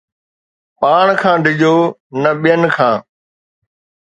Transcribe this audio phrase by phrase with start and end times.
[0.79, 1.75] پاڻ کان ڊڄو
[2.21, 2.95] نه ٻين کان